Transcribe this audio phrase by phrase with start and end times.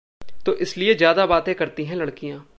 [0.45, 2.39] ...तो इसलिए ज्यादा बातें करती हैं लड़कियां